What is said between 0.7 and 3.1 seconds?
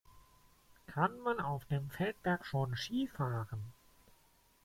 Kann man auf dem Feldberg schon Ski